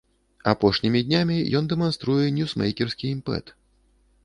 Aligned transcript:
Апошнімі 0.51 1.01
днямі 1.07 1.37
ён 1.59 1.69
дэманструе 1.75 2.25
ньюсмэйкерскі 2.39 3.05
імпэт. 3.15 3.57